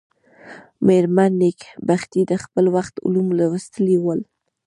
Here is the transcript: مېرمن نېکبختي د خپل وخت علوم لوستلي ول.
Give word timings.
مېرمن 0.87 1.31
نېکبختي 1.41 2.21
د 2.27 2.33
خپل 2.43 2.65
وخت 2.75 2.95
علوم 3.05 3.27
لوستلي 3.37 3.97
ول. 4.03 4.19